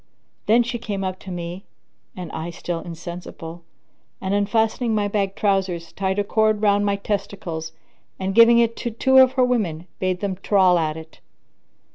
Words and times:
[FN#3] 0.01 0.07
Then 0.47 0.63
she 0.63 0.77
came 0.79 1.03
up 1.03 1.19
to 1.19 1.29
me 1.29 1.63
(and 2.17 2.31
I 2.31 2.49
still 2.49 2.79
insensible) 2.79 3.61
and, 4.19 4.33
unfastening 4.33 4.95
my 4.95 5.07
bag 5.07 5.35
trousers, 5.35 5.91
tied 5.91 6.17
a 6.17 6.23
cord 6.23 6.59
round 6.63 6.87
my 6.87 6.95
testicles 6.95 7.71
and, 8.19 8.33
giving 8.33 8.57
it 8.57 8.75
to 8.77 8.89
two 8.89 9.19
of 9.19 9.33
her 9.33 9.45
women, 9.45 9.85
bade 9.99 10.19
them 10.19 10.37
trawl 10.41 10.79
at 10.79 10.97
it. 10.97 11.19